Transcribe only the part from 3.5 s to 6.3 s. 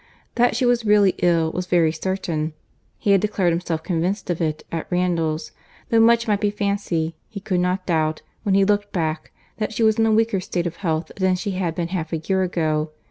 himself convinced of it, at Randalls. Though much